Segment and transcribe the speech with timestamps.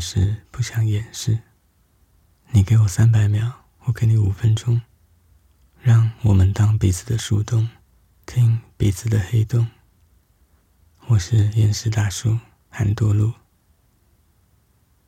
[0.00, 1.40] 是不想掩饰。
[2.50, 4.80] 你给我三百秒，我给你五分钟，
[5.80, 7.68] 让我们当彼此的树洞，
[8.24, 9.68] 听彼此的黑洞。
[11.08, 12.38] 我是岩石大叔
[12.68, 13.32] 韩多路。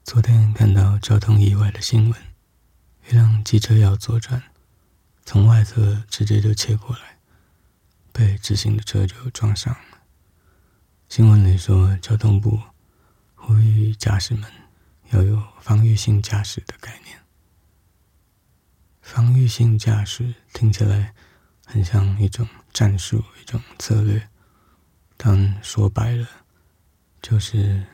[0.05, 2.21] 昨天看到交通意外的新闻，
[3.09, 4.43] 一辆机车要左转，
[5.25, 7.19] 从外侧直接就切过来，
[8.13, 10.01] 被直行的车就撞上了。
[11.09, 12.61] 新闻里说，交通部
[13.35, 14.51] 呼吁驾驶们
[15.11, 17.19] 要有防御性驾驶的概念。
[19.01, 21.15] 防御性驾驶听起来
[21.65, 24.29] 很像一种战术、一种策略，
[25.17, 26.27] 但说白了，
[27.21, 27.85] 就是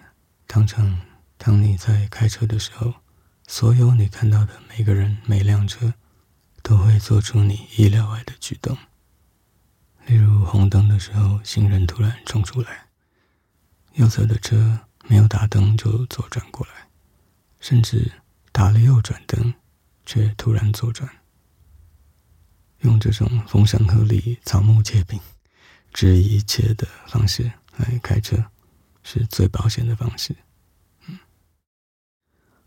[0.46, 1.00] 当成
[1.38, 2.92] 当你在开车的时候，
[3.46, 5.94] 所有你看到的每个人、每辆车
[6.62, 8.76] 都会做出你意料外的举动。
[10.04, 12.88] 例如红灯的时候，行人突然冲出来，
[13.94, 16.85] 右侧的车没有打灯就左转过来，
[17.66, 18.12] 甚至
[18.52, 19.52] 打了右转灯。
[20.08, 21.10] 却突然左转，
[22.82, 25.18] 用这种风声鹤唳、草木皆兵、
[25.92, 28.36] 质疑一切的方式来开车，
[29.02, 30.36] 是最保险的方式。
[31.08, 31.18] 嗯，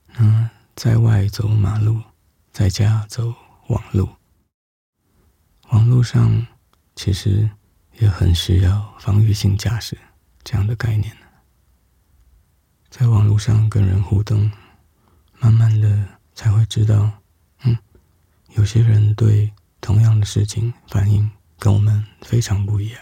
[0.07, 2.01] 那在外走马路，
[2.51, 3.33] 在家走
[3.67, 4.09] 网路，
[5.69, 6.45] 网路上
[6.97, 7.49] 其实
[7.99, 9.97] 也很需要防御性驾驶
[10.43, 11.15] 这样的概念
[12.89, 14.51] 在网络上跟人互动，
[15.39, 17.11] 慢慢的才会知道。
[17.63, 17.77] 嗯
[18.55, 23.01] 有些人对同样的事情反应跟我们非常不一样。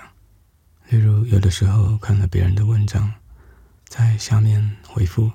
[0.89, 3.13] 例如，有的时候看了别人的文章，
[3.87, 5.31] 在下面回复，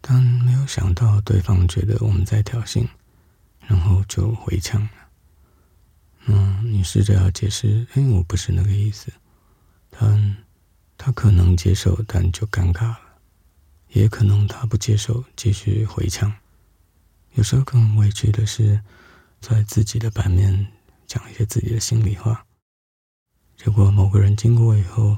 [0.00, 2.86] 但没有想到对方觉得我们在挑衅，
[3.66, 4.90] 然后就回呛了。
[6.26, 9.12] 嗯，你试着要解释，哎，我不是那个意思。
[9.90, 10.36] 但
[10.96, 12.98] 他可能接受，但就尴尬了；
[13.92, 16.32] 也可能他不接受，继续回呛。
[17.34, 18.80] 有时候更委屈的是。
[19.40, 20.66] 在自己的版面
[21.06, 22.44] 讲一些自己的心里话，
[23.56, 25.16] 结果某个人经过以后，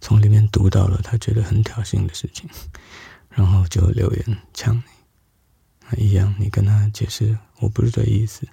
[0.00, 2.50] 从里面读到了他觉得很挑衅的事情，
[3.30, 4.82] 然后就留言呛你。
[5.88, 8.44] 那一样，你跟他解释我不是这意思，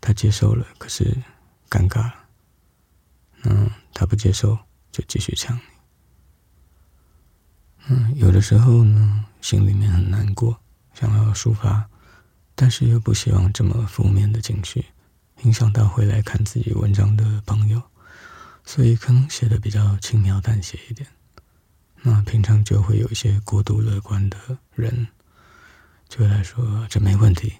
[0.00, 1.04] 他接受了，可是
[1.68, 2.14] 尴尬了。
[3.42, 4.58] 那，他不接受
[4.90, 5.77] 就继续呛你。
[7.88, 10.60] 嗯，有的时候呢，心里面很难过，
[10.94, 11.88] 想要抒发。
[12.54, 14.84] 但是又不希望这么负面的情绪
[15.44, 17.80] 影响到回来看自己文章的朋友，
[18.64, 21.08] 所以可能写的比较轻描淡写一点。
[22.02, 24.36] 那平常就会有一些过度乐观的
[24.74, 25.06] 人，
[26.08, 27.54] 就会来说这没问题，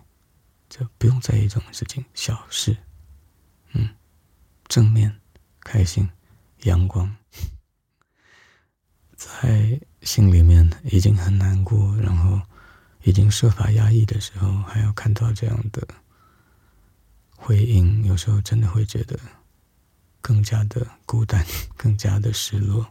[0.69, 2.77] 这不用在意这种事情，小事。
[3.73, 3.89] 嗯，
[4.67, 5.21] 正面、
[5.61, 6.11] 开心、
[6.65, 7.15] 阳光，
[9.19, 12.41] 在心里面已经很难过，然后。
[13.05, 15.87] 已经设法压抑的时候，还要看到这样的
[17.37, 19.19] 回应，有时候真的会觉得
[20.21, 21.43] 更加的孤单，
[21.75, 22.85] 更加的失落。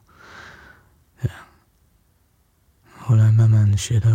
[2.98, 4.10] 后来慢慢学到，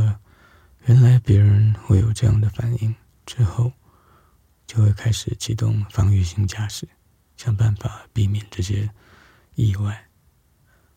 [0.87, 2.93] 原来别人会有这样的反应
[3.27, 3.71] 之后，
[4.67, 6.89] 就会开始启动防御性驾驶，
[7.37, 8.91] 想办法避免这些
[9.55, 10.09] 意外，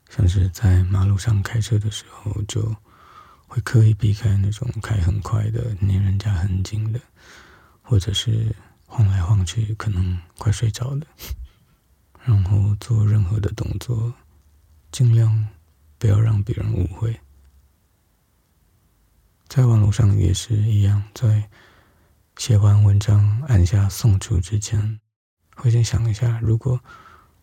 [0.09, 2.75] 像是在马路上开车的时候就。
[3.47, 6.99] 会刻意避开那种开很快的、离人家很近的，
[7.83, 8.53] 或者是
[8.88, 11.05] 晃来晃去可能快睡着的，
[12.23, 14.11] 然后做任何的动作，
[14.91, 15.47] 尽量
[15.99, 17.17] 不要让别人误会。
[19.47, 21.47] 在网络上也是一样，在
[22.38, 24.99] 写完文章按下送出之前，
[25.55, 26.81] 会先想一下：如果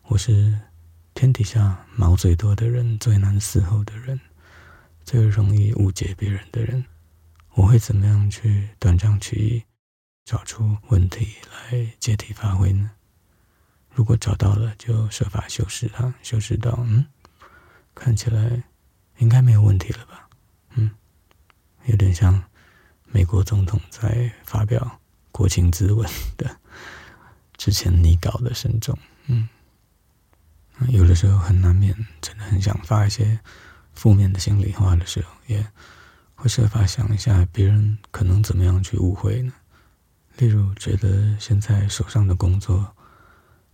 [0.08, 0.60] 我是
[1.14, 4.18] 天底下毛最多的人，最难伺候的人。
[5.04, 6.84] 最容易误解别人的人，
[7.54, 9.64] 我会怎么样去断章取义，
[10.24, 12.92] 找出问题来借题发挥呢？
[13.90, 17.04] 如果找到了，就设法修饰它，修饰到嗯，
[17.96, 18.62] 看起来
[19.18, 20.28] 应该没有问题了吧？
[20.76, 20.92] 嗯，
[21.86, 22.44] 有点像
[23.04, 25.00] 美国总统在发表
[25.32, 26.56] 国情咨文的
[27.56, 28.96] 之前拟稿的慎重。
[29.26, 29.48] 嗯，
[30.88, 33.38] 有的时候很难免，真的很想发一些。
[33.94, 35.64] 负面的心里话的时候，也
[36.34, 39.52] 会设法想一下别人可能怎么样去误会呢？
[40.38, 42.96] 例如，觉得现在手上的工作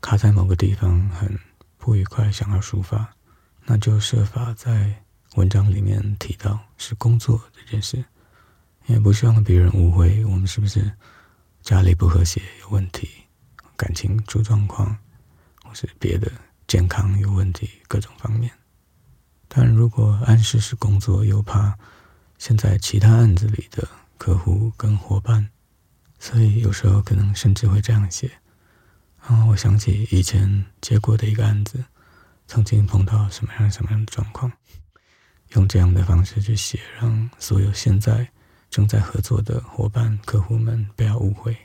[0.01, 1.39] 卡在某个地方很
[1.77, 3.15] 不愉快，想要抒发，
[3.65, 4.93] 那就设法在
[5.37, 8.05] 文章里面提到是工作这件事，
[8.87, 10.91] 也不希望别人误会我们是不是
[11.63, 13.09] 家里不和谐有问题，
[13.77, 14.99] 感情出状况，
[15.63, 16.29] 或是别的
[16.69, 18.53] 健康有问题，各种方面。
[19.49, 21.79] 但如果暗示是工作，又怕
[22.37, 23.89] 现在其他案子里的
[24.19, 25.49] 客户跟伙伴，
[26.19, 28.31] 所以有时候可能甚至会这样写。
[29.21, 31.83] 啊，我想起以前接过的一个案子，
[32.47, 34.53] 曾经碰到什么样什么样的状况，
[35.55, 38.29] 用这样的方式去写，让所有现在
[38.69, 41.57] 正在合作的伙伴、客户们不要误会。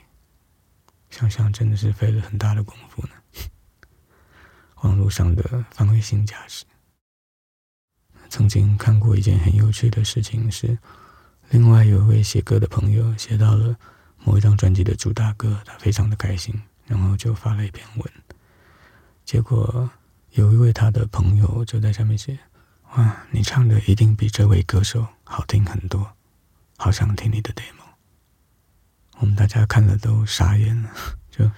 [1.10, 3.10] 想想真的是费了很大的功夫呢。
[4.84, 6.64] 网络上的防御性假释。
[8.28, 10.78] 曾经看过一件很有趣的事情是，
[11.50, 13.76] 另外有一位写歌的朋友写到了
[14.18, 18.12] 某一张专辑的主打歌，他非常的开心，然后就发了一篇文。
[19.24, 19.90] 结果
[20.32, 22.38] 有一位他的朋友就在下面写
[22.94, 26.12] ：“哇，你唱的一定比这位歌手好听很多，
[26.76, 27.84] 好想听你的 demo。”
[29.20, 30.90] 我们大家看了都傻眼了，
[31.30, 31.50] 就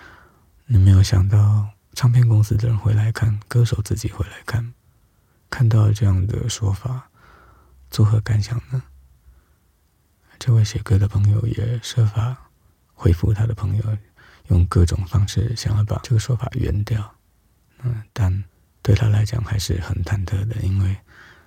[0.67, 4.75] 你没有想到唱片公司的人会来看，歌手自己会来看。
[5.49, 7.09] 看到这样的说法，
[7.91, 8.83] 作何感想呢？
[10.39, 12.51] 这位写歌的朋友也设法
[12.93, 13.99] 回复他的朋友，
[14.49, 17.15] 用各种方式想要把这个说法圆掉。
[17.79, 18.45] 嗯，但
[18.83, 20.95] 对他来讲还是很忐忑的，因为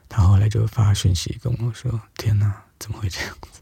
[0.09, 3.61] 他后来就发讯息跟我说：“天哪，怎么会这样子？”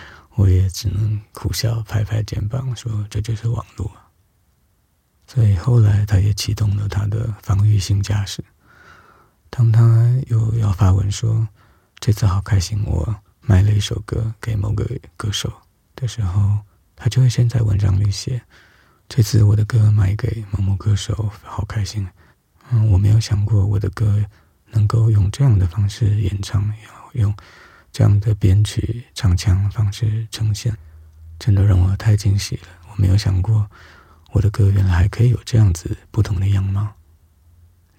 [0.38, 3.90] 我也只能苦笑，拍拍肩膀说：“这就是网络。”
[5.28, 8.42] 所以后来他也启动了他的防御性驾驶。
[9.50, 9.82] 当他
[10.26, 11.46] 又要发文说
[12.00, 15.52] 这次好开心，我买了一首歌给某个歌手
[15.94, 16.58] 的时候，
[16.96, 18.40] 他就会先在文章里写
[19.06, 22.08] ：“这次我的歌买给某某歌手，好开心。”
[22.70, 24.24] 嗯，我没有想过我的歌
[24.70, 27.34] 能够用这样的方式演唱，要用
[27.92, 30.74] 这样的编曲、唱腔方式呈现，
[31.38, 32.68] 真的让我太惊喜了。
[32.90, 33.70] 我没有想过
[34.32, 36.94] 我的歌原来还可以有这样子不同的样貌。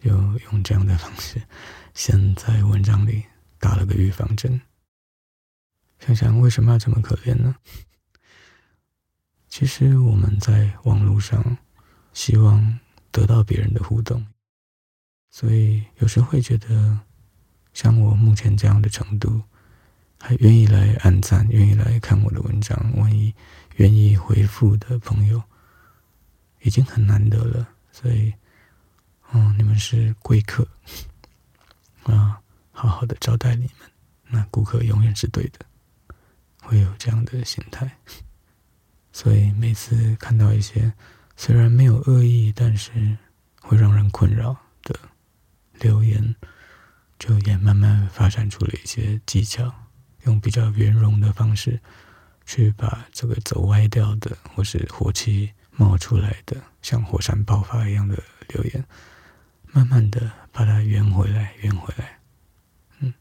[0.02, 1.42] 就用这样的方式，
[1.94, 3.26] 先在文章里
[3.60, 4.62] 打了个预防针。
[6.00, 7.58] 想想为什么要这么可怜呢？
[9.50, 11.58] 其实我们在网络上
[12.14, 12.80] 希望
[13.12, 14.26] 得到别人的互动，
[15.30, 17.00] 所以有时会觉得，
[17.74, 19.42] 像我目前这样的程度，
[20.18, 23.34] 还愿意来按赞、愿意来看我的文章、万一
[23.76, 25.44] 愿意回复的朋友，
[26.62, 27.68] 已经很难得了。
[27.92, 28.34] 所以。
[29.32, 30.68] 嗯，你们是贵客，
[32.02, 32.42] 啊，
[32.72, 33.88] 好好的招待你们。
[34.28, 35.60] 那顾客永远是对的，
[36.64, 37.96] 会有这样的心态。
[39.14, 40.92] 所以每次看到一些
[41.38, 43.16] 虽然没有恶意，但是
[43.62, 44.98] 会让人困扰的
[45.74, 46.36] 留言，
[47.20, 49.72] 就也慢慢发展出了一些技巧，
[50.24, 51.80] 用比较圆融的方式
[52.48, 58.86] 去把这个走歪掉的，或是火气冒出来的，像火山爆发一样的留言。
[59.72, 62.20] 慢慢的把它圆回来，圆回来，
[63.00, 63.14] 嗯，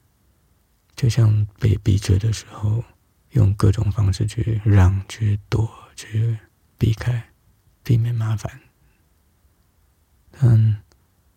[0.97, 2.83] 就像被逼着的时候，
[3.31, 6.37] 用各种方式去让、去躲、去
[6.77, 7.31] 避开，
[7.85, 8.61] 避免麻烦。
[10.33, 10.83] 但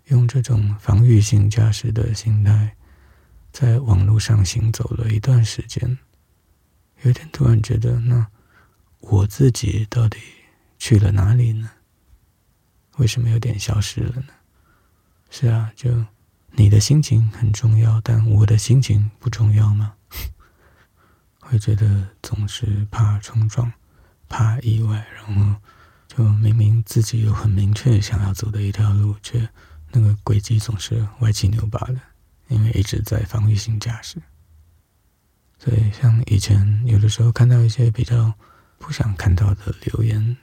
[0.06, 2.76] 用这种防御性驾驶的心态，
[3.52, 6.00] 在网络上行走了一段时间，
[7.04, 8.26] 有一天突然觉得，那
[9.02, 10.18] 我自己到底
[10.82, 11.70] 去了哪里呢？
[12.98, 14.34] 为什么有点消失了呢？
[15.30, 16.04] 是啊，就
[16.54, 19.94] 你的心情很重要，但我的心情不重要吗？
[21.40, 23.72] 会觉得总是怕冲撞，
[24.28, 25.56] 怕意外，然后
[26.08, 29.48] 就明明自己有很明确想要走的一条路，却
[29.92, 32.02] 那个轨迹总是歪七扭八的，
[32.48, 34.20] 因为一直在防御性驾驶。
[35.60, 38.34] 所以，像以前有的时候看到一些比较
[38.80, 40.36] 不想看到的留言，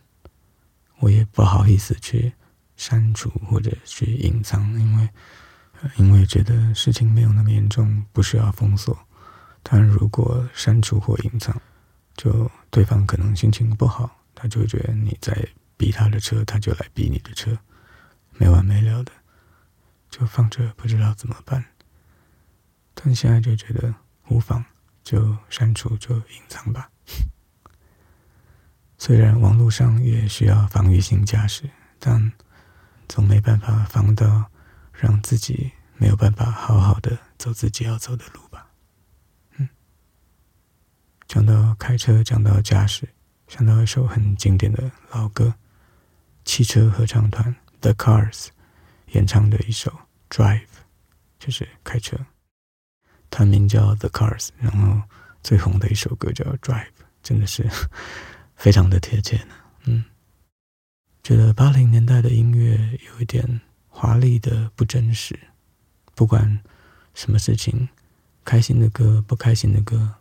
[1.00, 2.32] 我也不好意思去。
[2.78, 5.08] 删除或者去隐藏，因为
[5.96, 8.96] 因为觉得事情没有那么严重，不需要封锁。
[9.64, 11.60] 但如果删除或隐藏，
[12.14, 15.36] 就对方可能心情不好，他就觉得你在
[15.76, 17.58] 逼他的车，他就来逼你的车，
[18.34, 19.10] 没完没了的，
[20.08, 21.64] 就放着不知道怎么办。
[22.94, 23.92] 但现在就觉得
[24.28, 24.64] 无妨，
[25.02, 26.88] 就删除就隐藏吧。
[28.98, 32.30] 虽然网络上也需要防御性驾驶，但。
[33.10, 34.50] 总没办法防到，
[34.92, 38.68] 让自己没有办法好好的走自己要走的路吧。
[39.56, 39.66] 嗯，
[41.26, 43.08] 讲到开车，讲到驾驶，
[43.46, 45.54] 想到一首很经典的老歌，
[46.44, 48.48] 汽车合唱团 The Cars
[49.12, 49.90] 演唱的一首
[50.28, 50.66] Drive，
[51.38, 52.14] 就是开车。
[53.30, 55.00] 团名叫 The Cars，然后
[55.42, 57.66] 最红的一首歌叫 Drive，真的是
[58.58, 59.54] 非常的贴切呢。
[59.84, 60.04] 嗯。
[61.22, 65.38] 觉得八零年代的音乐有一点华丽的不真实，
[66.14, 66.60] 不管
[67.14, 67.88] 什么事情，
[68.44, 70.14] 开心的歌、不开心的歌，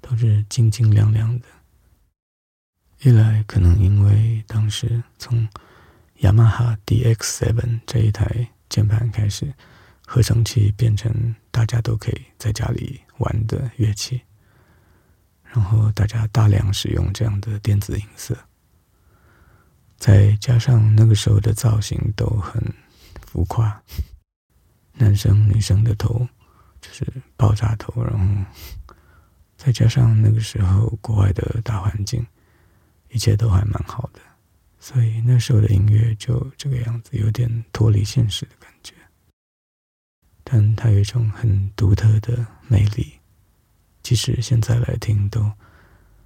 [0.00, 1.46] 都是晶晶亮亮的。
[3.00, 5.48] 一来可能因为当时从
[6.18, 9.52] 雅马哈 DX7 这一台键盘开始，
[10.06, 14.20] 合成器变成大家都可以在家里玩的乐器，
[15.52, 18.36] 然后大家大量使用这样的电子音色，
[19.96, 22.62] 再加上那个时候的造型都很
[23.26, 23.82] 浮夸，
[24.92, 26.26] 男生女生的头
[26.80, 28.44] 就是爆炸头，然后
[29.56, 32.26] 再加上那个时候国外的大环境。
[33.10, 34.20] 一切都还蛮好的，
[34.78, 38.92] 所以那时候的音乐就这个样子，有点脱离现实的感觉。
[40.44, 43.17] 但它有一种很独特的魅力，
[44.08, 45.52] 其实现在来听，都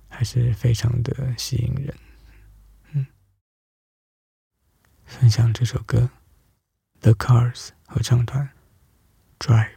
[0.09, 1.93] 还是非常的吸引人。
[2.93, 3.05] 嗯，
[5.05, 6.09] 分享这首歌
[7.01, 8.49] ，The Cars 合唱团
[9.41, 9.73] ，Drive。